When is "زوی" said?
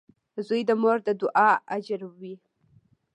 0.47-0.61